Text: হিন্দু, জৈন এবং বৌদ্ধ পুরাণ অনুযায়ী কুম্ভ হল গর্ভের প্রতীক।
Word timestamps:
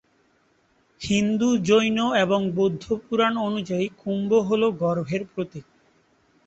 হিন্দু, 1.01 1.49
জৈন 1.67 1.97
এবং 2.23 2.39
বৌদ্ধ 2.55 2.85
পুরাণ 3.03 3.33
অনুযায়ী 3.47 3.85
কুম্ভ 3.97 4.31
হল 4.49 4.61
গর্ভের 4.81 5.23
প্রতীক। 5.31 5.65